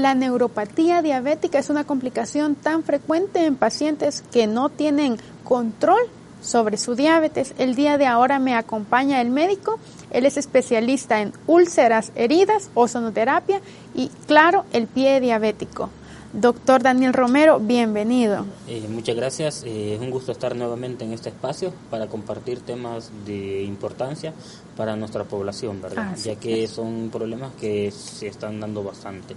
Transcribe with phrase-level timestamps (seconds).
[0.00, 6.00] La neuropatía diabética es una complicación tan frecuente en pacientes que no tienen control
[6.40, 7.52] sobre su diabetes.
[7.58, 9.78] El día de ahora me acompaña el médico.
[10.10, 13.60] Él es especialista en úlceras, heridas, ozonoterapia
[13.94, 15.90] y, claro, el pie diabético.
[16.32, 18.46] Doctor Daniel Romero, bienvenido.
[18.68, 19.64] Eh, muchas gracias.
[19.66, 24.32] Eh, es un gusto estar nuevamente en este espacio para compartir temas de importancia
[24.78, 26.16] para nuestra población, ¿verdad?
[26.16, 29.34] ya que son problemas que se están dando bastante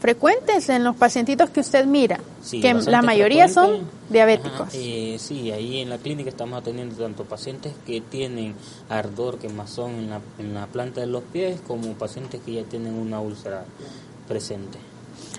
[0.00, 2.18] frecuentes en los pacientitos que usted mira,
[2.50, 4.68] que la mayoría son diabéticos.
[4.72, 8.54] Eh, sí, ahí en la clínica estamos atendiendo tanto pacientes que tienen
[8.88, 12.94] ardor, quemazón en la, en la planta de los pies, como pacientes que ya tienen
[12.94, 13.64] una úlcera
[14.26, 14.78] presente.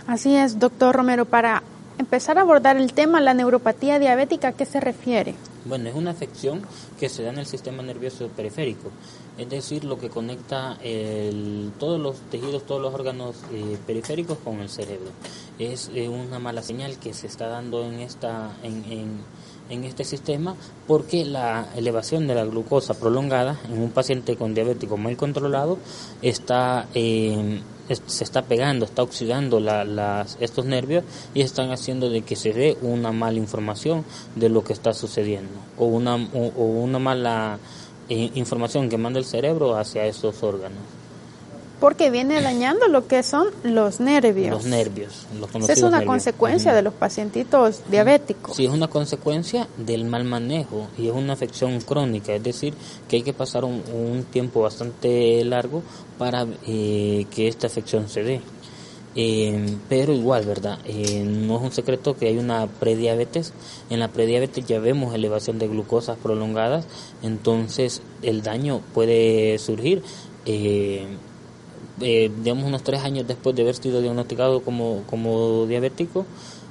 [0.06, 1.64] Así es, doctor Romero, para
[1.98, 5.36] empezar a abordar el tema, la neuropatía diabética, ¿a qué se refiere?
[5.64, 6.62] Bueno, es una afección
[7.00, 8.90] que se da en el sistema nervioso periférico,
[9.38, 10.78] es decir, lo que conecta
[11.80, 15.12] todos los tejidos, todos los órganos eh, periféricos con el cerebro.
[15.59, 19.20] Es eh, una mala señal que se está dando en, esta, en, en,
[19.72, 20.55] este sistema
[20.88, 25.78] porque la elevación de la glucosa prolongada en un paciente con diabético mal controlado
[26.22, 26.88] está...
[26.94, 27.61] Eh,
[28.05, 32.78] se está pegando, está oxidando las, estos nervios y están haciendo de que se dé
[32.81, 34.05] una mala información
[34.36, 37.59] de lo que está sucediendo o una, o, una mala
[38.08, 41.00] eh, información que manda el cerebro hacia esos órganos.
[41.82, 44.52] Porque viene dañando lo que son los nervios.
[44.52, 45.26] Los nervios.
[45.38, 48.56] Los es una consecuencia de los pacientitos diabéticos.
[48.56, 52.74] Sí, es una consecuencia del mal manejo y es una afección crónica, es decir,
[53.09, 53.82] que hay que pasar un,
[54.32, 55.82] tiempo bastante largo
[56.18, 58.42] para eh, que esta afección se dé.
[59.16, 60.80] Eh, pero igual, ¿verdad?
[60.86, 63.54] Eh, no es un secreto que hay una prediabetes.
[63.90, 66.86] En la prediabetes ya vemos elevación de glucosas prolongadas,
[67.22, 70.04] entonces el daño puede surgir.
[70.46, 71.06] Eh,
[72.00, 76.25] eh, digamos unos tres años después de haber sido diagnosticado como, como diabético,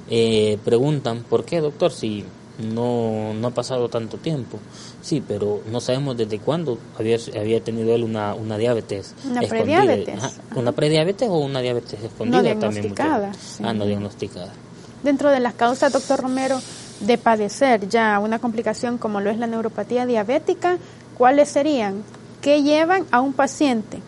[0.09, 1.91] eh, preguntan, ¿por qué doctor?
[1.91, 2.25] Si
[2.61, 4.59] no, no ha pasado tanto tiempo.
[5.01, 9.15] Sí, pero no sabemos desde cuándo había, había tenido él una, una diabetes.
[9.29, 10.39] Una prediabetes.
[10.55, 13.31] una prediabetes o una diabetes escondida no diagnosticada.
[13.63, 14.51] Ah, no diagnosticada.
[15.03, 16.59] Dentro de las causas, doctor Romero,
[16.99, 20.77] de padecer ya una complicación como lo es la neuropatía diabética,
[21.17, 22.03] ¿cuáles serían?
[22.41, 23.99] ¿Qué llevan a un paciente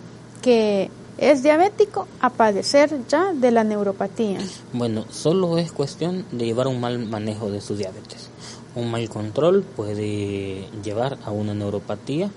[0.42, 0.92] que
[1.32, 4.40] es diabético a padecer ya de la neuropatía?
[4.74, 8.30] Bueno, solo es cuestión de llevar un mal manejo de su diabetes.
[8.76, 12.30] Un mal control puede llevar a una neuropatía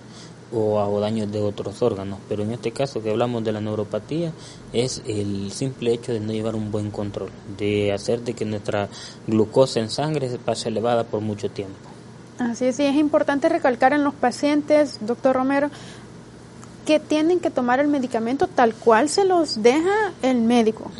[0.52, 4.32] o a daños de otros órganos, pero en este caso que hablamos de la neuropatía
[4.72, 8.88] es el simple hecho de no llevar un buen control, de hacer de que nuestra
[9.26, 11.76] glucosa en sangre se pase elevada por mucho tiempo.
[12.38, 15.70] Así es, y es importante recalcar en los pacientes, doctor Romero,
[16.86, 20.90] que tienen que tomar el medicamento tal cual se los deja el médico.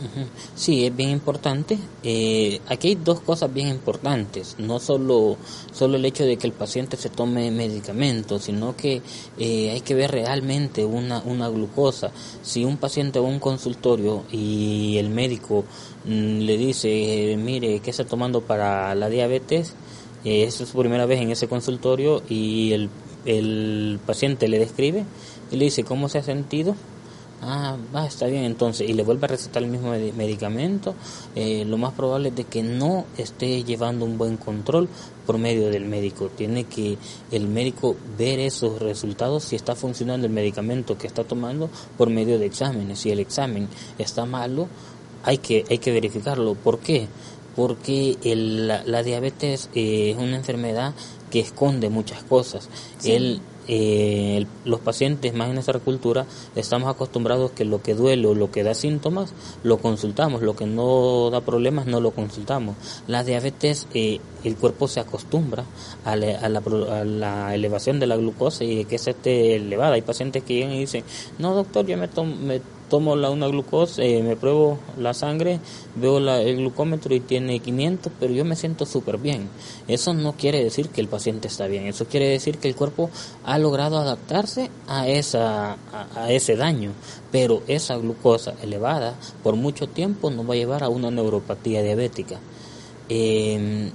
[0.54, 1.78] Sí, es bien importante.
[2.02, 4.56] Eh, aquí hay dos cosas bien importantes.
[4.58, 5.36] No solo,
[5.72, 9.00] solo el hecho de que el paciente se tome medicamentos, sino que
[9.38, 12.10] eh, hay que ver realmente una, una glucosa.
[12.42, 15.64] Si un paciente va a un consultorio y el médico
[16.04, 19.75] mm, le dice, mire, ¿qué está tomando para la diabetes?
[20.25, 22.91] Eh, es su primera vez en ese consultorio y el,
[23.25, 25.04] el paciente le describe
[25.50, 26.74] y le dice, ¿cómo se ha sentido?
[27.42, 30.94] Ah, va, está bien entonces, y le vuelve a recetar el mismo medicamento,
[31.34, 34.88] eh, lo más probable es de que no esté llevando un buen control
[35.26, 36.30] por medio del médico.
[36.34, 36.96] Tiene que
[37.30, 41.68] el médico ver esos resultados, si está funcionando el medicamento que está tomando
[41.98, 43.00] por medio de exámenes.
[43.00, 43.68] Si el examen
[43.98, 44.68] está malo,
[45.22, 46.54] hay que, hay que verificarlo.
[46.54, 47.06] ¿Por qué?
[47.54, 50.94] Porque el, la, diabetes eh, es una enfermedad
[51.30, 52.68] que esconde muchas cosas.
[53.04, 58.34] El, eh, los pacientes más en nuestra cultura estamos acostumbrados que lo que duele o
[58.34, 59.32] lo que da síntomas
[59.62, 62.76] lo consultamos, lo que no da problemas no lo consultamos.
[63.06, 65.65] La diabetes, eh, el cuerpo se acostumbra
[66.05, 69.94] a la, a, la, elevación de la glucosa y que se esté elevada.
[69.94, 71.05] Hay pacientes que llegan y dicen,
[71.38, 72.35] no doctor, yo me, tomo,
[72.88, 75.61] tomo la, una glucosa, eh, me pruebo la sangre,
[75.94, 79.49] veo la, el glucómetro y tiene 500, pero yo me siento súper bien.
[79.88, 83.11] Eso no quiere decir que el paciente está bien, eso quiere decir que el cuerpo
[83.44, 85.77] ha logrado adaptarse a, esa,
[86.15, 86.93] a, ese daño,
[87.33, 92.38] pero esa glucosa elevada por mucho tiempo nos va a llevar a una neuropatía diabética.
[93.09, 93.91] Eh,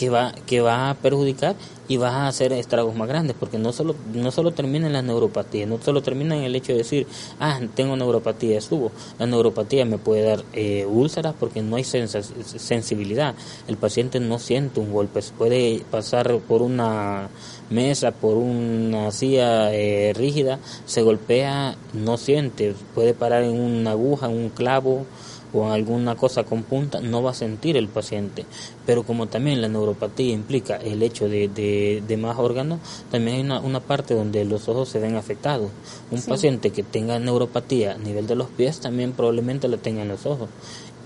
[0.00, 1.56] que va, que va a perjudicar
[1.90, 5.02] y va a hacer estragos más grandes, porque no solo, no solo termina en la
[5.02, 7.08] neuropatía, no solo termina en el hecho de decir,
[7.40, 8.92] ah, tengo neuropatía, subo.
[9.18, 13.34] La neuropatía me puede dar eh, úlceras porque no hay sensibilidad.
[13.66, 17.28] El paciente no siente un golpe, puede pasar por una
[17.70, 24.26] mesa, por una silla eh, rígida, se golpea, no siente, puede parar en una aguja,
[24.26, 25.06] en un clavo
[25.52, 28.46] o alguna cosa con punta, no va a sentir el paciente.
[28.86, 32.80] Pero como también la neuropatía implica el hecho de, de, más órganos,
[33.10, 35.70] también hay una, una, parte donde los ojos se ven afectados.
[36.10, 40.08] Un paciente que tenga neuropatía a nivel de los pies también probablemente lo tenga en
[40.08, 40.48] los ojos.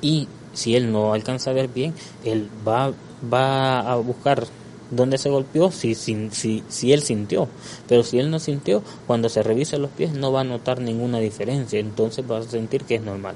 [0.00, 1.94] Y si él no alcanza a ver bien,
[2.24, 2.92] él va,
[3.32, 4.46] va a buscar
[4.90, 7.48] dónde se golpeó si, si, si, si, él sintió.
[7.88, 11.18] Pero si él no sintió, cuando se revisa los pies no va a notar ninguna
[11.18, 13.34] diferencia, entonces va a sentir que es normal.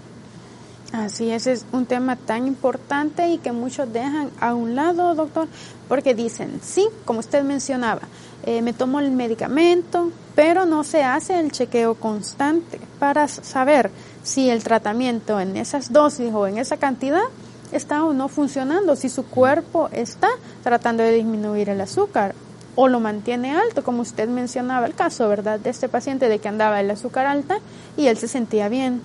[0.93, 5.46] Así es, es un tema tan importante y que muchos dejan a un lado, doctor,
[5.87, 8.00] porque dicen, sí, como usted mencionaba,
[8.46, 13.90] eh, me tomo el medicamento, pero no se hace el chequeo constante para saber
[14.23, 17.25] si el tratamiento en esas dosis o en esa cantidad
[17.70, 20.29] está o no funcionando, si su cuerpo está
[20.62, 22.35] tratando de disminuir el azúcar
[22.76, 26.49] o lo mantiene alto, como usted mencionaba el caso, ¿verdad?, de este paciente de que
[26.49, 27.58] andaba el azúcar alta
[27.96, 29.02] y él se sentía bien.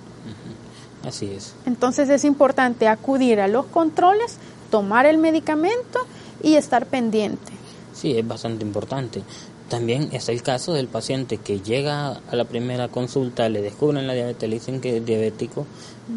[1.04, 1.54] Así es.
[1.66, 4.38] Entonces es importante acudir a los controles,
[4.72, 6.00] tomar el medicamento
[6.42, 7.52] y estar pendiente.
[7.94, 9.22] Sí, es bastante importante.
[9.70, 14.14] También es el caso del paciente que llega a la primera consulta, le descubren la
[14.14, 15.66] diabetes, le dicen que es diabético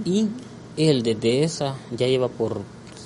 [0.05, 0.29] y
[0.77, 2.61] él desde esa ya lleva por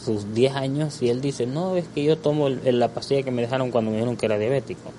[0.04, 3.42] sus 10 años y él dice, no, es que yo tomo la pastilla que me
[3.42, 4.90] dejaron cuando me dijeron que era diabético.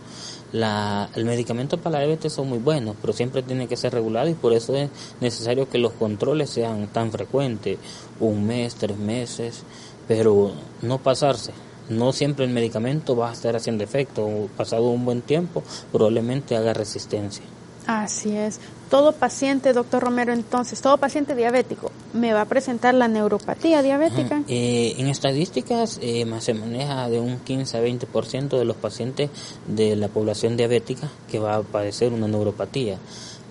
[0.51, 4.29] La, el medicamento para la diabetes son muy buenos, pero siempre tiene que ser regulado
[4.29, 4.89] y por eso es
[5.21, 7.77] necesario que los controles sean tan frecuentes,
[8.19, 9.63] un mes, tres meses,
[10.07, 10.51] pero
[10.81, 11.53] no pasarse.
[11.89, 16.73] No siempre el medicamento va a estar haciendo efecto, pasado un buen tiempo probablemente haga
[16.73, 17.43] resistencia.
[17.87, 18.59] Así es.
[18.89, 24.43] Todo paciente, doctor Romero, entonces, todo paciente diabético me va a presentar la neuropatía diabética.
[24.47, 29.29] Eh, en estadísticas eh, se maneja de un 15 a 20% de los pacientes
[29.65, 32.97] de la población diabética que va a padecer una neuropatía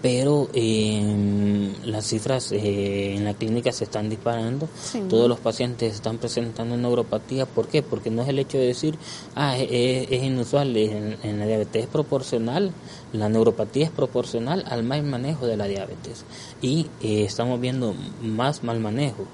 [0.02, 4.68] pero eh, las cifras eh, en la clínica se están disparando.
[5.08, 7.44] Todos los pacientes están presentando neuropatía.
[7.46, 7.82] ¿Por qué?
[7.82, 8.96] Porque no es el hecho de decir,
[9.34, 12.72] ah, es, inusual, en, la diabetes es proporcional,
[13.12, 16.24] la neuropatía es proporcional al mal manejo de la diabetes.
[16.62, 19.26] Y eh, estamos viendo más mal manejo.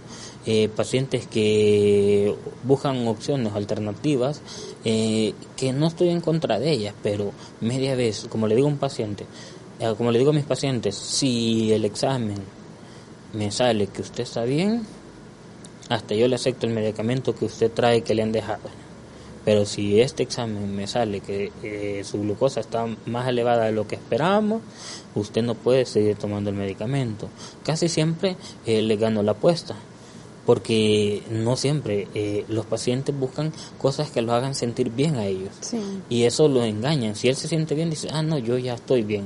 [0.48, 2.32] Eh, pacientes que
[2.62, 4.40] buscan opciones alternativas,
[4.84, 8.78] que no estoy en contra de ellas, pero media vez, como le digo a un
[8.78, 9.56] paciente, eh,
[9.96, 12.38] como le digo a mis pacientes, si el examen
[13.32, 14.87] me sale que usted está bien,
[15.88, 18.70] hasta yo le acepto el medicamento que usted trae que le han dejado.
[19.44, 23.87] Pero si este examen me sale que eh, su glucosa está más elevada de lo
[23.87, 24.62] que esperábamos,
[25.14, 27.28] usted no puede seguir tomando el medicamento.
[27.62, 29.76] Casi siempre eh, le gano la apuesta
[30.46, 35.50] porque no siempre eh, los pacientes buscan cosas que lo hagan sentir bien a ellos
[36.08, 37.16] y eso lo engañan.
[37.16, 39.25] Si él se siente bien, dice, ah, no, yo ya estoy bien.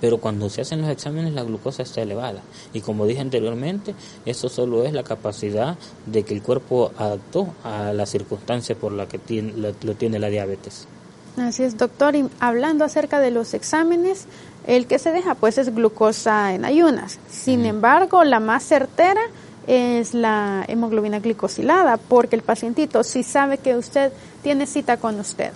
[0.00, 2.42] Pero cuando se hacen los exámenes la glucosa está elevada
[2.72, 3.94] y como dije anteriormente,
[4.26, 5.76] eso solo es la capacidad
[6.06, 10.28] de que el cuerpo adaptó a la circunstancia por la que tiene, lo, tiene la
[10.28, 10.88] diabetes.
[11.36, 12.16] Así es, doctor.
[12.16, 14.26] Y hablando acerca de los exámenes,
[14.66, 17.18] el que se deja pues es glucosa en ayunas.
[17.30, 19.20] Sin embargo, la más certera
[19.66, 24.12] es la hemoglobina glicosilada, porque el pacientito si sabe que usted
[24.42, 25.52] tiene cita con usted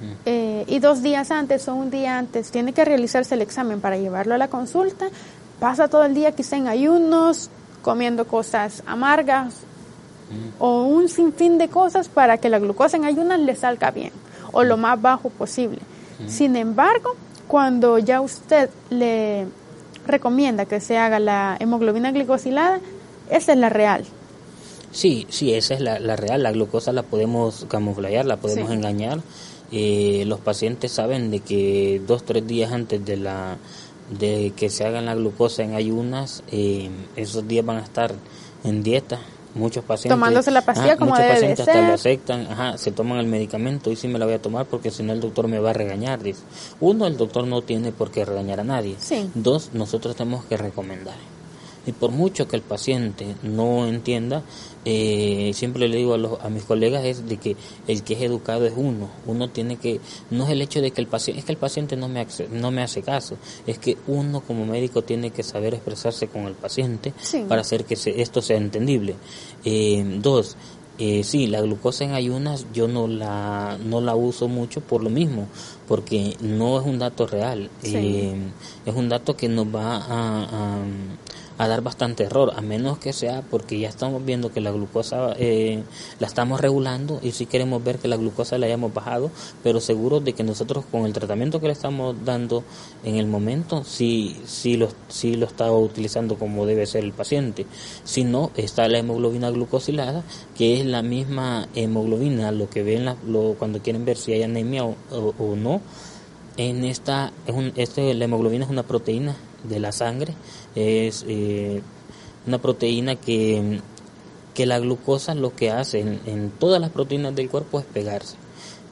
[0.00, 0.12] mm.
[0.26, 3.98] eh, y dos días antes o un día antes tiene que realizarse el examen para
[3.98, 5.08] llevarlo a la consulta,
[5.58, 7.50] pasa todo el día quizá en ayunos,
[7.82, 9.54] comiendo cosas amargas
[10.30, 10.62] mm.
[10.62, 14.12] o un sinfín de cosas para que la glucosa en ayunas le salga bien
[14.52, 15.78] o lo más bajo posible.
[16.18, 16.28] Mm.
[16.28, 17.14] Sin embargo,
[17.46, 19.46] cuando ya usted le
[20.06, 22.80] recomienda que se haga la hemoglobina glicosilada,
[23.30, 24.04] esa es la real.
[24.92, 26.42] Sí, sí, esa es la, real.
[26.42, 29.20] La glucosa la podemos camuflar, la podemos engañar.
[29.72, 33.56] Eh, los pacientes saben de que dos, tres días antes de la
[34.18, 38.12] de que se hagan la glucosa en ayunas, eh, esos días van a estar
[38.64, 39.20] en dieta.
[39.54, 43.26] Muchos pacientes tomándose la pastilla como muchos pacientes hasta lo aceptan, ajá, se toman el
[43.26, 45.70] medicamento y sí me la voy a tomar porque si no el doctor me va
[45.70, 46.22] a regañar.
[46.22, 46.42] Dice.
[46.80, 48.96] Uno, el doctor no tiene por qué regañar a nadie.
[49.34, 51.16] Dos, nosotros tenemos que recomendar.
[51.86, 54.42] Y por mucho que el paciente no entienda,
[54.84, 57.56] eh, siempre le digo a, los, a mis colegas es de que
[57.86, 59.08] el que es educado es uno.
[59.26, 61.96] Uno tiene que, no es el hecho de que el paciente, es que el paciente
[61.96, 65.74] no me, hace, no me hace caso, es que uno como médico tiene que saber
[65.74, 67.12] expresarse con el paciente
[67.48, 69.16] para hacer que esto sea entendible.
[69.64, 70.56] Eh, dos,
[70.98, 75.08] eh, sí, la glucosa en ayunas yo no la, no la uso mucho por lo
[75.08, 75.46] mismo,
[75.88, 78.34] porque no es un dato real, eh,
[78.84, 80.84] es un dato que nos va a, a
[81.68, 85.82] dar bastante error, a menos que sea porque ya estamos viendo que la glucosa eh,
[86.18, 89.30] la estamos regulando y si queremos ver que la glucosa la hayamos bajado,
[89.62, 92.64] pero seguro de que nosotros con el tratamiento que le estamos dando
[93.04, 97.66] en el momento, sí, sí, lo, sí lo está utilizando como debe ser el paciente.
[98.04, 100.22] Si no, está la hemoglobina glucosilada,
[100.56, 104.84] que es la misma hemoglobina, lo que ven lo, cuando quieren ver si hay anemia
[104.84, 105.80] o, o, no.
[106.60, 110.34] En esta, es un, este, la hemoglobina es una proteína de la sangre
[110.74, 111.80] es eh,
[112.46, 113.80] una proteína que,
[114.52, 118.36] que la glucosa lo que hace en, todas las proteínas del cuerpo es pegarse.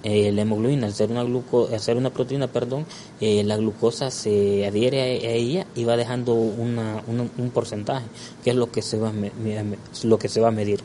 [0.03, 2.87] Eh, la hemoglobina, al ser una, gluco, al ser una proteína, perdón,
[3.21, 8.07] eh, la glucosa se adhiere a, ella y va dejando una, un porcentaje,
[8.43, 10.81] que es lo que se va a, lo que se va a medir.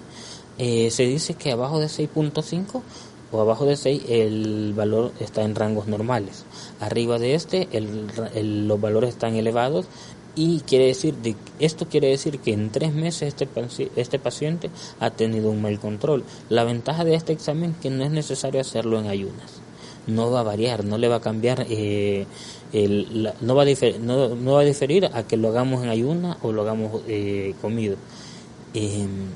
[0.58, 2.82] se dice que abajo de 6.5
[3.34, 6.46] o abajo de 6 el valor está en rangos normales.
[6.80, 9.88] Arriba de este el, los valores están elevados
[10.36, 13.48] y quiere decir de, esto quiere decir que en tres meses este,
[13.96, 16.24] este paciente ha tenido un mal control.
[16.50, 19.62] La ventaja de este examen es que no es necesario hacerlo en ayunas.
[20.06, 22.26] No va a variar, no le va a cambiar, eh,
[23.42, 26.52] no, va a diferir, no, va a diferir a que lo hagamos en ayunas o
[26.52, 27.96] lo hagamos eh, comido.
[28.74, 29.30] Em,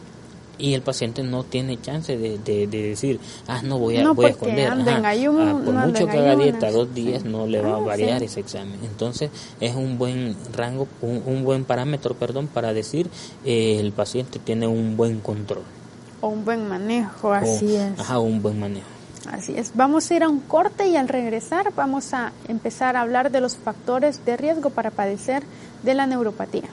[0.58, 4.30] y el paciente no tiene chance de, de, decir, ah, no voy a, voy a
[4.30, 4.70] esconder.
[4.72, 8.40] Ah, por mucho que haga dieta dos días no le va a ah, variar ese
[8.40, 8.80] examen.
[8.84, 13.10] Entonces es un buen rango, un, buen parámetro, perdón, para decir
[13.46, 15.64] eh, el paciente tiene un buen control.
[16.22, 18.00] O un buen manejo, así es.
[18.00, 18.88] Ajá, un buen manejo.
[19.32, 19.72] Así es.
[19.76, 23.42] Vamos a ir a un corte y al regresar vamos a empezar a hablar de
[23.42, 25.44] los factores de riesgo para padecer
[25.84, 26.70] de la neuropatía.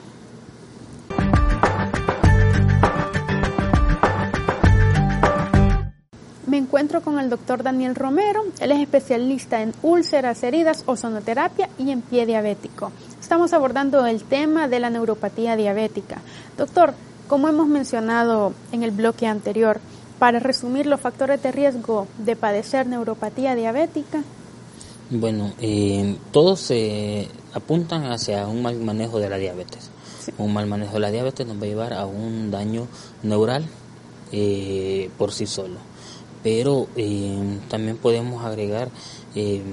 [6.75, 8.43] Encuentro con el doctor Daniel Romero.
[8.59, 12.91] Él es especialista en úlceras, heridas, ozonoterapia y en pie diabético.
[13.17, 16.19] Estamos abordando el tema de la neuropatía diabética.
[16.57, 16.93] Doctor,
[17.29, 19.79] como hemos mencionado en el bloque anterior,
[20.19, 24.21] para resumir los factores de riesgo de padecer neuropatía diabética.
[25.09, 29.91] Bueno, eh, todos se apuntan hacia un mal manejo de la diabetes.
[30.37, 32.85] Un mal manejo de la diabetes nos va a llevar a un daño
[33.23, 33.65] neural
[34.33, 35.94] eh, por sí solo
[36.45, 38.89] pero eh, también podemos agregar
[39.33, 39.63] eh,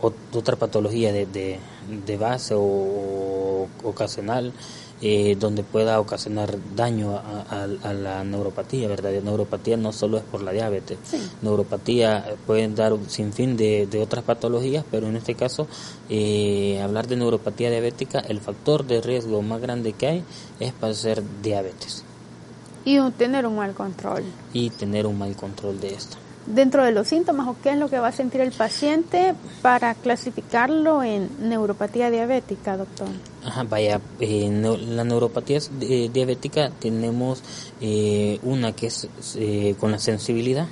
[0.00, 4.54] otra patología de, de, base o, ocasional
[5.02, 9.12] eh, donde pueda ocasionar daño a, la neuropatía, ¿verdad?
[9.12, 10.96] La neuropatía no solo es por la diabetes,
[11.42, 15.66] neuropatía pueden dar sin fin de, de, otras patologías, pero en este caso,
[16.82, 20.24] hablar de neuropatía diabética, el factor de riesgo más grande que hay
[20.60, 22.04] es padecer diabetes.
[22.84, 24.22] Y tener un mal control.
[24.52, 27.88] Y tener un mal control de esto dentro de los síntomas o qué es lo
[27.88, 33.08] que va a sentir el paciente para clasificarlo en neuropatía diabética, doctor.
[33.44, 34.50] Ajá, vaya, eh,
[34.86, 37.42] la neuropatía eh, diabética tenemos
[37.80, 39.08] eh, una que es
[39.78, 40.66] con la sensibilidad,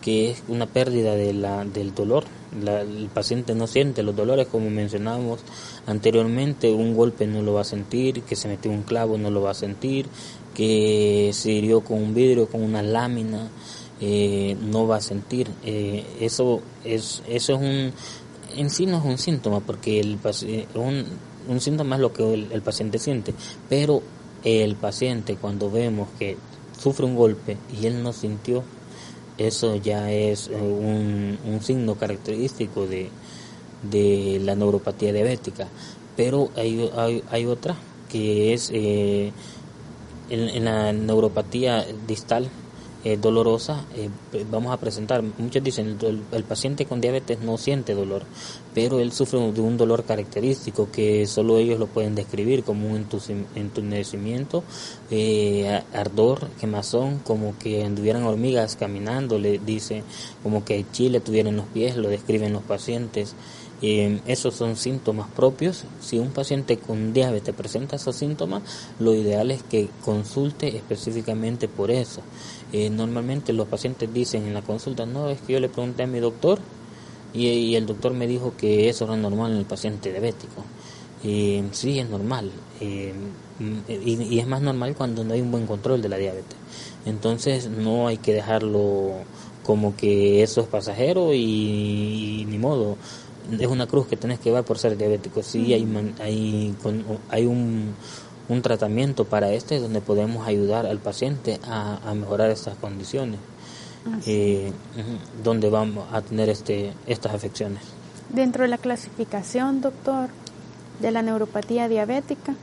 [0.00, 2.24] que es una pérdida de la, del dolor.
[2.60, 5.40] el paciente no siente los dolores, como mencionábamos
[5.86, 9.42] anteriormente, un golpe no lo va a sentir, que se metió un clavo no lo
[9.42, 10.06] va a sentir,
[10.54, 13.50] que se hirió con un vidrio, con una lámina,
[14.00, 15.48] eh, no va a sentir.
[15.64, 17.92] Eh, eso es eso es un
[18.56, 20.18] en sí no es un síntoma porque el
[20.74, 21.04] un,
[21.48, 23.32] un síntoma es lo que el, paciente siente,
[23.68, 24.02] pero
[24.44, 26.36] el paciente cuando vemos que
[26.78, 28.64] sufre un golpe y él no sintió,
[29.38, 33.08] eso ya es eh, un, un signo característico de,
[33.88, 35.68] de la neuropatía diabética.
[36.16, 37.76] Pero hay, hay, hay otra
[38.10, 38.70] que es
[40.30, 42.48] en, la neuropatía distal
[43.04, 44.08] eh, dolorosa, eh,
[44.48, 48.22] vamos a presentar, muchos dicen, el, paciente con diabetes no siente dolor,
[48.74, 53.04] pero él sufre de un dolor característico que solo ellos lo pueden describir como un
[53.56, 54.62] entumecimiento,
[55.10, 60.04] eh, ardor, quemazón, como que anduvieran hormigas caminando, le dice,
[60.44, 63.34] como que chile tuviera en los pies, lo describen los pacientes.
[63.82, 65.84] Eh, esos son síntomas propios.
[66.00, 68.62] Si un paciente con diabetes presenta esos síntomas,
[69.00, 72.22] lo ideal es que consulte específicamente por eso.
[72.72, 76.06] Eh, normalmente los pacientes dicen en la consulta, no, es que yo le pregunté a
[76.06, 76.58] mi doctor
[77.34, 80.64] y, el doctor me dijo que eso era normal en el paciente diabético.
[81.24, 82.50] Eh, sí, es normal.
[82.80, 83.12] Eh,
[83.88, 86.56] y, es más normal cuando no hay un buen control de la diabetes.
[87.06, 89.12] Entonces no hay que dejarlo
[89.62, 92.96] como que eso es pasajero y, ni modo.
[93.58, 95.42] Es una cruz que tenés que llevar por ser diabético.
[95.42, 95.86] Sí, hay,
[96.20, 96.74] hay,
[97.28, 97.94] hay un
[98.48, 103.38] un tratamiento para este donde podemos ayudar al paciente a, mejorar estas condiciones,
[104.26, 104.72] eh,
[105.42, 107.82] donde vamos a tener este, estas afecciones.
[108.28, 110.28] Dentro de la clasificación, doctor,
[111.00, 112.54] de la neuropatía diabética.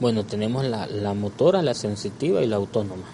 [0.00, 3.04] Bueno, tenemos la, la motora, la sensitiva y la autónoma.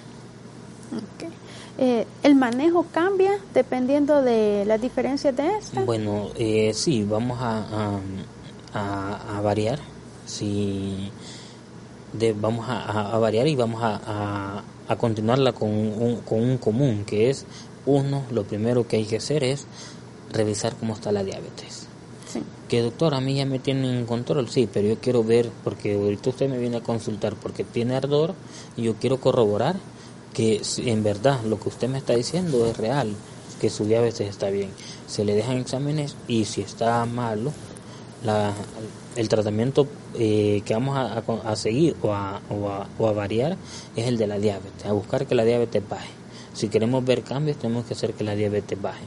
[1.82, 5.82] Eh, ¿El manejo cambia dependiendo de las diferencias de esta?
[5.82, 7.98] Bueno, eh, sí, vamos a,
[8.74, 9.78] a, variar.
[10.26, 11.10] Sí,
[12.12, 17.30] de, vamos a, variar y vamos a, a continuarla con un, con un común, que
[17.30, 17.46] es
[17.86, 19.66] uno, lo primero que hay que hacer es
[20.30, 21.86] revisar cómo está la diabetes.
[22.30, 22.42] Sí.
[22.68, 25.94] Que doctor, a mí ya me tienen en control, sí, pero yo quiero ver, porque
[25.94, 28.34] ahorita usted me viene a consultar porque tiene ardor
[28.76, 29.76] y yo quiero corroborar
[30.32, 33.14] que en verdad lo que usted me está diciendo es real,
[33.60, 34.70] que su diabetes está bien.
[35.06, 37.52] Se le dejan exámenes y si está malo,
[38.24, 38.52] la,
[39.16, 39.86] el tratamiento
[40.18, 43.56] eh, que vamos a, seguir o a, o a, variar
[43.96, 46.10] es el de la diabetes, a buscar que la diabetes baje.
[46.54, 49.04] Si queremos ver cambios, tenemos que hacer que la diabetes baje.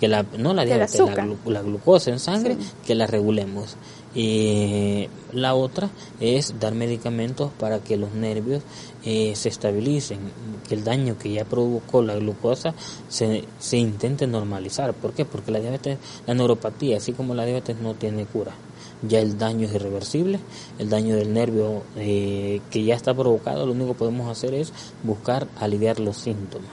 [0.00, 1.00] Que la, no la diabetes,
[1.44, 3.76] la, glucosa en sangre, que la regulemos.
[4.14, 5.90] Y la otra
[6.20, 8.62] es dar medicamentos para que los nervios
[9.04, 10.18] eh, se estabilicen,
[10.68, 12.74] que el daño que ya provocó la glucosa
[13.08, 14.94] se, se intente normalizar.
[14.94, 15.24] ¿Por qué?
[15.24, 18.52] Porque la diabetes, la neuropatía, así como la diabetes no tiene cura.
[19.02, 20.40] Ya el daño es irreversible,
[20.78, 24.72] el daño del nervio eh, que ya está provocado, lo único que podemos hacer es
[25.04, 26.70] buscar aliviar los síntomas.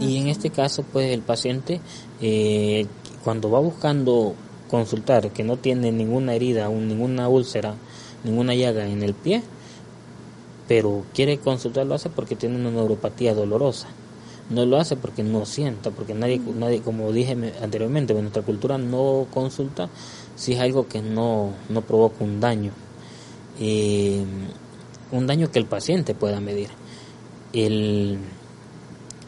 [0.00, 1.80] Y en este caso, pues el paciente,
[2.20, 2.86] eh,
[3.24, 4.34] cuando va buscando
[4.70, 7.74] consultar que no tiene ninguna herida, ninguna úlcera,
[8.24, 9.42] ninguna llaga en el pie,
[10.66, 13.88] pero quiere consultar, lo hace porque tiene una neuropatía dolorosa.
[14.50, 18.78] No lo hace porque no sienta, porque nadie, nadie como dije anteriormente, en nuestra cultura
[18.78, 19.90] no consulta
[20.36, 22.72] si es algo que no, no provoca un daño.
[23.60, 24.24] Eh,
[25.10, 26.68] un daño que el paciente pueda medir.
[27.52, 28.18] El,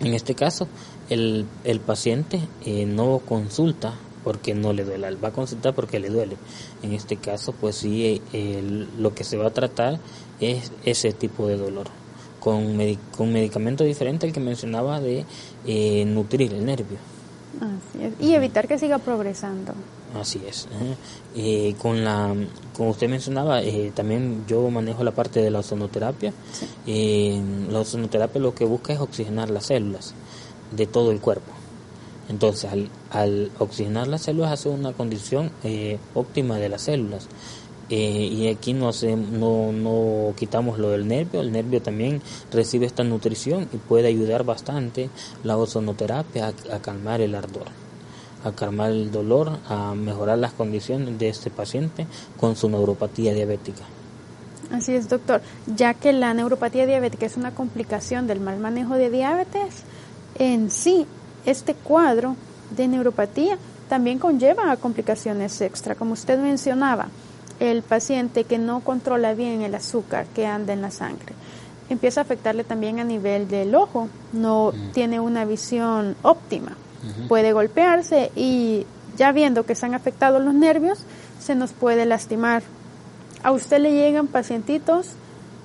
[0.00, 0.66] en este caso,
[1.10, 6.08] el, el paciente eh, no consulta porque no le duele, va a consultar porque le
[6.08, 6.36] duele.
[6.82, 8.20] En este caso, pues sí,
[8.98, 9.98] lo que se va a tratar
[10.40, 11.86] es ese tipo de dolor,
[12.38, 12.78] con,
[13.16, 15.24] con medicamento diferente al que mencionaba de
[15.66, 16.98] eh, nutrir el nervio.
[18.20, 19.74] Y evitar que siga progresando.
[20.18, 20.66] Así es.
[21.36, 22.34] Eh, con la,
[22.76, 26.32] como usted mencionaba, eh, también yo manejo la parte de la ozonoterapia.
[26.86, 30.14] la ozonoterapia lo que busca es oxigenar las células
[30.72, 31.52] de todo el cuerpo.
[32.30, 32.70] Entonces,
[33.10, 37.26] al, oxigenar las células hace una condición eh, óptima de las células.
[37.88, 38.92] Eh, y aquí no,
[39.32, 44.44] no, no quitamos lo del nervio, el nervio también recibe esta nutrición y puede ayudar
[44.44, 45.10] bastante
[45.42, 47.66] la ozonoterapia a, calmar el ardor,
[48.44, 52.06] a calmar el dolor, a mejorar las condiciones de este paciente
[52.38, 53.82] con su neuropatía diabética.
[54.72, 55.42] Así es, doctor.
[55.66, 59.82] Ya que la neuropatía diabética es una complicación del mal manejo de diabetes,
[60.38, 61.06] en sí
[61.44, 62.36] este cuadro
[62.76, 67.08] de neuropatía también conlleva a complicaciones extra, como usted mencionaba,
[67.58, 71.34] el paciente que no controla bien el azúcar que anda en la sangre
[71.90, 76.76] empieza a afectarle también a nivel del ojo, no tiene una visión óptima,
[77.28, 78.86] puede golpearse y
[79.16, 81.04] ya viendo que se han afectado los nervios,
[81.40, 82.62] se nos puede lastimar.
[83.42, 85.08] A usted le llegan pacientitos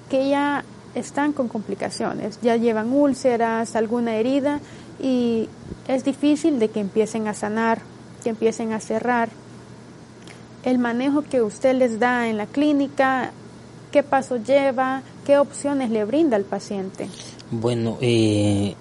[0.09, 4.59] que ya están con complicaciones, ya llevan úlceras, alguna herida
[5.01, 5.49] y
[5.87, 7.79] es difícil de que empiecen a sanar,
[8.23, 9.29] que empiecen a cerrar.
[10.63, 13.31] El manejo que usted les da en la clínica,
[13.91, 17.07] qué paso lleva, qué opciones le brinda al paciente.
[17.51, 18.75] Bueno, eh,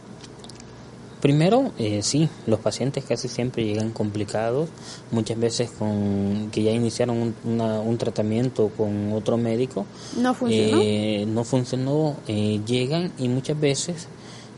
[1.25, 4.69] primero, eh, sí, los pacientes casi siempre llegan complicados,
[5.11, 9.87] muchas veces con que ya iniciaron un, un tratamiento con otro médico.
[10.19, 10.81] No funcionó.
[10.83, 14.07] Eh, no funcionó, eh, llegan y muchas veces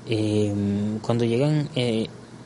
[0.08, 0.52] eh,
[1.02, 1.68] cuando llegan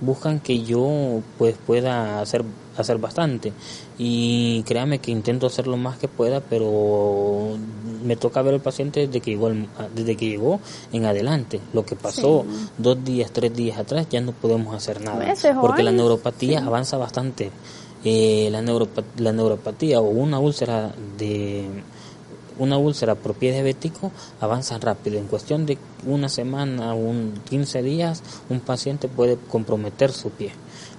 [0.00, 2.44] buscan que yo pues pueda hacer
[2.76, 3.52] hacer bastante.
[3.98, 7.56] Y créame que intento hacer lo más que pueda pero
[8.04, 9.50] me toca ver al paciente desde que llegó
[9.94, 10.60] desde que llegó
[10.92, 11.60] en adelante.
[11.72, 12.44] Lo que pasó
[12.78, 15.34] dos días tres días atrás ya no podemos hacer nada.
[15.60, 17.50] Porque la neuropatía avanza bastante.
[18.02, 18.62] Eh, la,
[19.18, 21.66] la neuropatía o una úlcera de
[22.60, 25.18] una úlcera por pie diabético avanza rápido.
[25.18, 30.52] En cuestión de una semana o un 15 días, un paciente puede comprometer su pie.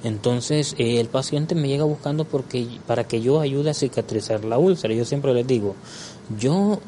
[0.04, 4.58] Entonces, eh, el paciente me llega buscando porque para que yo ayude a cicatrizar la
[4.58, 4.94] úlcera.
[4.94, 5.76] Yo siempre les digo,
[6.38, 6.80] yo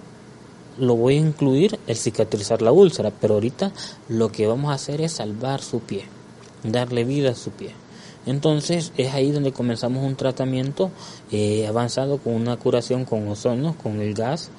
[0.79, 3.71] lo voy a incluir el cicatrizar la úlcera, pero ahorita
[4.09, 6.05] lo que vamos a hacer es salvar su pie,
[6.63, 7.82] darle vida a su pie.
[8.25, 10.91] Entonces es ahí donde comenzamos un tratamiento
[11.31, 14.49] eh, avanzado con una curación con ozono, con el gas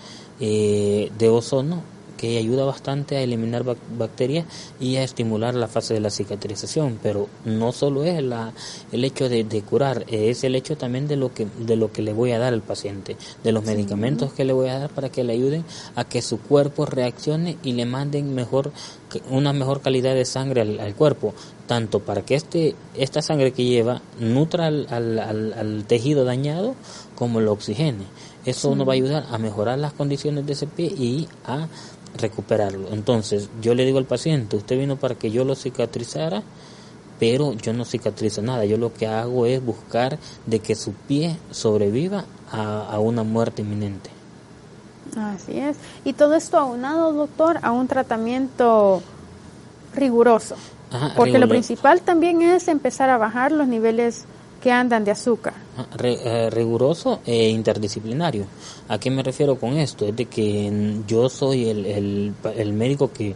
[0.41, 3.65] eh, de ozono que ayuda bastante a eliminar
[3.99, 4.47] bacterias
[4.81, 8.53] y a estimular la fase de la cicatrización, pero no solo es la,
[8.93, 12.13] el hecho de, curar, es el hecho también de lo que de lo que le
[12.13, 15.25] voy a dar al paciente, de los medicamentos que le voy a dar para que
[15.25, 15.65] le ayuden
[15.97, 18.73] a que su cuerpo reaccione y le manden mejor
[19.31, 21.35] una mejor calidad de sangre al, cuerpo,
[21.67, 26.75] tanto para que este esta sangre que lleva nutra al, al tejido dañado
[27.15, 28.05] como lo oxigene.
[28.45, 31.67] Eso nos va a ayudar a mejorar las condiciones de ese pie y a
[32.17, 32.89] recuperarlo.
[32.93, 36.43] Entonces, yo le digo al paciente, usted vino para que yo lo cicatrizara,
[37.19, 38.65] pero yo no cicatrizo nada.
[38.65, 44.11] Yo lo que hago es buscar de que su pie sobreviva a, una muerte inminente.
[45.17, 45.77] Así es.
[46.05, 49.03] Y todo esto aunado, doctor, a un tratamiento
[49.95, 50.57] riguroso.
[51.17, 54.25] porque lo principal también es empezar a bajar los niveles
[54.63, 55.55] que andan de azúcar.
[56.03, 58.47] Eh, riguroso e interdisciplinario.
[58.87, 60.07] ¿A qué me refiero con esto?
[60.07, 63.35] Es de que yo soy el, el, el médico que,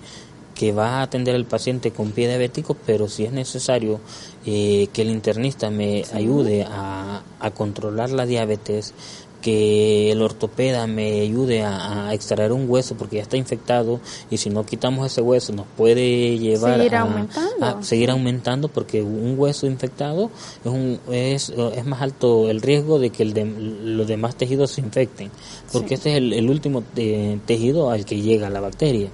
[0.54, 4.00] que va a atender al paciente con pie diabético, pero si es necesario
[4.46, 8.94] eh, que el internista me ayude a, a, controlar la diabetes,
[9.40, 14.50] que el ortopeda me ayude a, extraer un hueso porque ya está infectado y si
[14.50, 17.82] no quitamos ese hueso nos puede llevar seguir a, aumentando.
[17.82, 20.30] seguir aumentando porque un hueso infectado
[20.64, 24.72] es, un, es, es más alto el riesgo de que el de, los demás tejidos
[24.72, 25.30] se infecten
[25.72, 29.10] porque este es el, último eh, tejido al que llega la bacteria.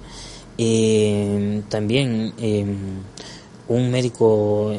[0.57, 2.65] Eh, también eh,
[3.67, 4.71] un médico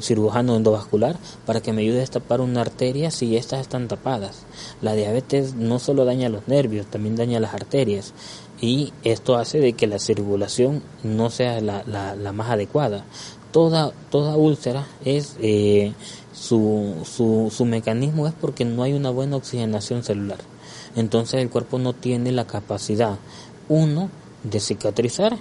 [0.00, 1.16] cirujano endovascular
[1.46, 4.44] para que me ayude a destapar una arteria si estas están tapadas.
[4.82, 8.14] La diabetes no solo daña los nervios, también daña las arterias
[8.60, 13.04] y esto hace de que la circulación no sea la, la, más adecuada.
[13.52, 15.92] Toda, toda úlcera es eh,
[16.32, 20.38] su, su, su mecanismo es porque no hay una buena oxigenación celular.
[20.94, 23.18] Entonces el cuerpo no tiene la capacidad,
[23.68, 24.10] uno,
[24.42, 25.36] de cicatrizar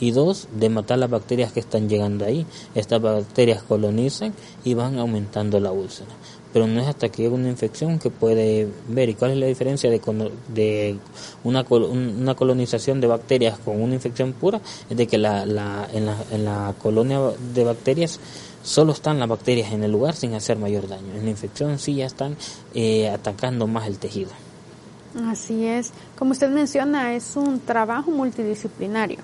[0.00, 2.46] y dos, de matar las bacterias que están llegando ahí.
[2.74, 6.10] Estas bacterias colonizan y van aumentando la úlcera.
[6.52, 9.08] Pero no es hasta que llega una infección que puede ver.
[9.08, 10.00] ¿Y cuál es la diferencia de,
[10.54, 10.96] de
[11.42, 14.60] una, una colonización de bacterias con una infección pura?
[14.88, 17.18] Es de que la, la, en, la, en la colonia
[17.54, 18.20] de bacterias
[18.62, 21.12] solo están las bacterias en el lugar sin hacer mayor daño.
[21.16, 22.36] En la infección sí ya están
[22.72, 24.30] eh, atacando más el tejido.
[25.26, 25.92] Así es.
[26.16, 29.18] Como usted menciona, es un trabajo multidisciplinario.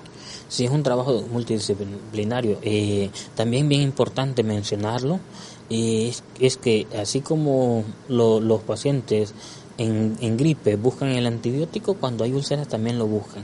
[0.48, 2.58] Sí, es un trabajo multidisciplinario.
[2.62, 5.20] Eh, también bien importante mencionarlo
[5.68, 9.34] es, es que así como los pacientes
[9.78, 13.42] en, en, gripe buscan el antibiótico, cuando hay úlceras también lo buscan.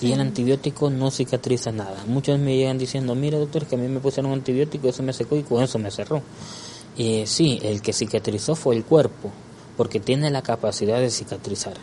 [0.00, 2.04] Y el antibiótico no cicatriza nada.
[2.06, 5.12] Muchos me llegan diciendo, mira doctor, que a mí me pusieron un antibiótico, eso me
[5.12, 6.22] secó y con eso me cerró.
[6.98, 9.30] Eh, sí, el que cicatrizó fue el cuerpo,
[9.76, 11.74] porque tiene la capacidad de cicatrizar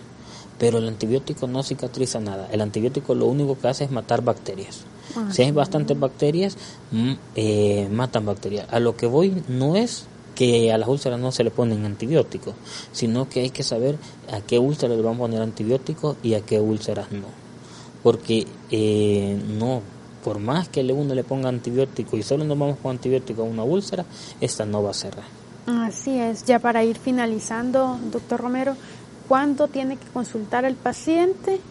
[0.62, 2.48] pero el antibiótico no cicatriza nada.
[2.52, 4.82] El antibiótico lo único que hace es matar bacterias.
[5.18, 6.56] Ah, si hay bastantes bacterias,
[6.92, 8.68] mm, eh, matan bacterias.
[8.70, 12.54] A lo que voy no es que a las úlceras no se le ponen antibióticos,
[12.92, 13.98] sino que hay que saber
[14.32, 17.26] a qué úlceras le van a poner antibióticos y a qué úlceras no.
[18.04, 19.82] Porque eh, no,
[20.24, 23.64] por más que uno le ponga antibiótico y solo nos vamos con antibiótico a una
[23.64, 24.06] úlcera,
[24.40, 25.26] esta no va a cerrar.
[25.66, 28.76] Así es, ya para ir finalizando, doctor Romero,
[29.32, 31.62] cuándo tiene que consultar el paciente,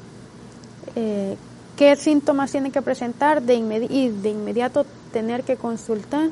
[0.96, 1.36] eh,
[1.76, 6.30] qué síntomas tiene que presentar de y de inmediato tener que consultar.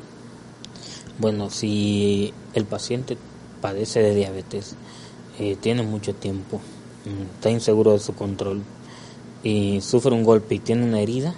[1.19, 3.15] Bueno, si el paciente
[3.61, 4.73] padece de diabetes,
[5.37, 6.59] eh, tiene mucho tiempo,
[7.05, 8.63] mm, está inseguro de su control
[9.43, 11.35] y sufre un golpe y tiene una herida,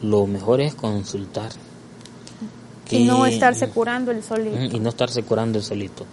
[0.00, 1.52] lo mejor es consultar.
[2.90, 4.74] Y no estarse curando el solito.
[4.74, 6.06] Y no estarse curando el solito.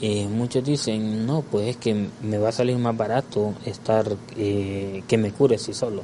[0.00, 4.06] Eh, muchos dicen, no, pues es que me va a salir más barato estar,
[4.36, 6.02] eh, que me cure si solo.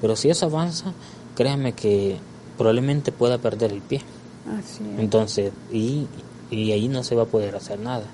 [0.00, 0.92] Pero si eso avanza,
[1.34, 2.18] créanme que
[2.58, 4.02] probablemente pueda perder el pie.
[4.98, 6.06] Entonces, y,
[6.50, 8.04] y ahí no se va a poder hacer nada.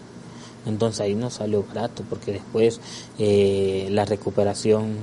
[0.64, 2.80] Entonces ahí no salió barato porque después
[3.18, 4.96] eh, la recuperación,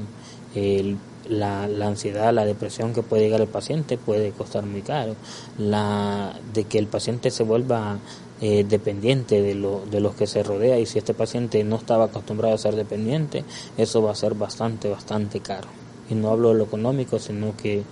[1.30, 5.16] la, la, ansiedad, la depresión que puede llegar al paciente puede costar muy caro.
[5.58, 7.98] La, de que el paciente se vuelva
[8.42, 12.06] eh, dependiente de, lo, de los que se rodea y si este paciente no estaba
[12.06, 13.46] acostumbrado a ser dependiente,
[13.78, 15.68] eso va a ser bastante, bastante caro.
[16.10, 17.84] Y no hablo de lo económico, sino que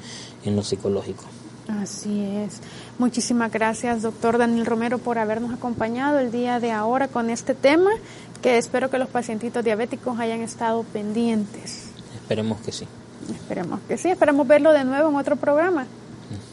[0.43, 1.23] en lo psicológico.
[1.67, 2.59] Así es.
[2.97, 7.91] Muchísimas gracias, doctor Daniel Romero, por habernos acompañado el día de ahora con este tema,
[8.41, 11.91] que espero que los pacientitos diabéticos hayan estado pendientes.
[12.15, 12.87] Esperemos que sí.
[13.33, 14.09] Esperemos que sí.
[14.09, 15.85] Esperemos verlo de nuevo en otro programa.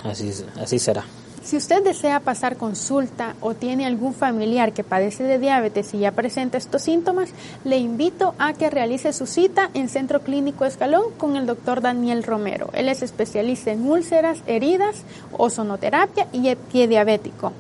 [0.05, 1.05] Así, así será.
[1.43, 6.13] Si usted desea pasar consulta o tiene algún familiar que padece de diabetes y ya
[6.13, 7.31] presenta estos síntomas,
[7.65, 12.23] le invito a que realice su cita en Centro Clínico Escalón con el doctor Daniel
[12.23, 12.71] Romero.
[12.75, 17.53] Él es especialista en úlceras, heridas, ozonoterapia y pie diabético.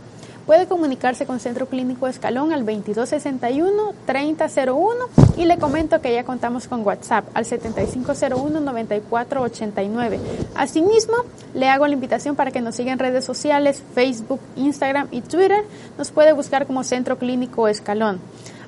[0.49, 4.95] Puede comunicarse con Centro Clínico Escalón al 2261-3001
[5.37, 10.19] y le comento que ya contamos con WhatsApp al 7501-9489.
[10.55, 11.17] Asimismo,
[11.53, 15.67] le hago la invitación para que nos siga en redes sociales, Facebook, Instagram y Twitter.
[15.99, 18.19] Nos puede buscar como Centro Clínico Escalón.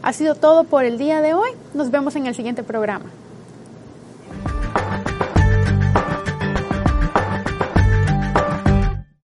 [0.02, 1.48] Ha sido todo por el día de hoy.
[1.72, 3.06] Nos vemos en el siguiente programa.